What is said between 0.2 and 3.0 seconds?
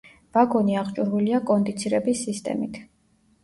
ვაგონი აღჭურვილია კონდიცირების სისტემით.